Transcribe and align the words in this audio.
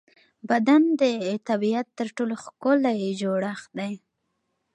بدن 0.49 0.83
د 1.01 1.03
طبیعت 1.49 1.87
تر 1.97 2.07
ټولو 2.17 2.33
ښکلی 2.43 2.99
جوړڻت 3.21 3.63
دی. 3.77 3.93